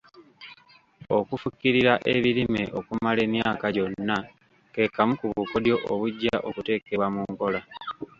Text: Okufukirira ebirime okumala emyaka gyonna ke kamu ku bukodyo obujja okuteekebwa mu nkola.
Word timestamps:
Okufukirira 1.17 1.93
ebirime 2.15 2.63
okumala 2.79 3.19
emyaka 3.27 3.65
gyonna 3.75 4.17
ke 4.73 4.83
kamu 4.95 5.13
ku 5.19 5.25
bukodyo 5.35 5.75
obujja 5.91 6.35
okuteekebwa 6.47 7.07
mu 7.13 7.21
nkola. 7.31 7.59